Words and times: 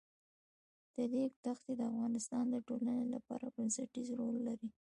د 0.95 0.95
ریګ 1.11 1.31
دښتې 1.45 1.73
د 1.77 1.81
افغانستان 1.91 2.43
د 2.49 2.55
ټولنې 2.67 3.05
لپاره 3.15 3.45
بنسټيز 3.55 4.07
رول 4.19 4.35
لري. 4.47 4.69